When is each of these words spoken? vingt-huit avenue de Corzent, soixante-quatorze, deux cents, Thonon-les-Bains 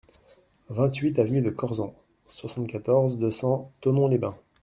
vingt-huit 0.69 1.19
avenue 1.19 1.41
de 1.43 1.51
Corzent, 1.51 1.93
soixante-quatorze, 2.25 3.19
deux 3.19 3.29
cents, 3.29 3.71
Thonon-les-Bains 3.81 4.35